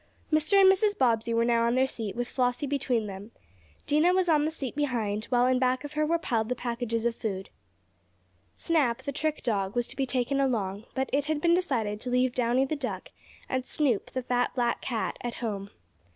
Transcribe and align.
Mr. 0.33 0.59
and 0.59 0.67
Mrs. 0.73 0.97
Bobbsey 0.97 1.31
were 1.31 1.45
now 1.45 1.67
on 1.67 1.75
their 1.75 1.85
seat, 1.85 2.15
with 2.15 2.27
Flossie 2.27 2.65
between 2.65 3.05
them. 3.05 3.29
Dinah 3.85 4.13
was 4.15 4.27
on 4.27 4.45
the 4.45 4.49
seat 4.49 4.75
behind, 4.75 5.25
while 5.25 5.45
in 5.45 5.59
back 5.59 5.83
of 5.83 5.93
her 5.93 6.07
were 6.07 6.17
piled 6.17 6.49
the 6.49 6.55
packages 6.55 7.05
of 7.05 7.15
food. 7.15 7.51
Snap, 8.55 9.03
the 9.03 9.11
trick 9.11 9.43
dog, 9.43 9.75
was 9.75 9.85
to 9.89 9.95
be 9.95 10.07
taken 10.07 10.39
along, 10.39 10.85
but 10.95 11.11
it 11.13 11.25
had 11.25 11.39
been 11.39 11.53
decided 11.53 12.01
to 12.01 12.09
leave 12.09 12.33
Downy 12.33 12.65
the 12.65 12.75
duck, 12.75 13.09
and 13.47 13.63
Snoop, 13.63 14.09
the 14.09 14.23
fat, 14.23 14.55
black 14.55 14.81
cat 14.81 15.17
at 15.21 15.35
home. 15.35 15.69